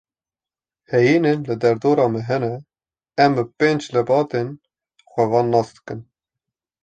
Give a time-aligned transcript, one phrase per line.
[0.89, 2.53] Heyînên li derdora me hene,
[3.23, 4.47] em bi pênc lebatên
[5.09, 5.99] xwe wan nas dikin.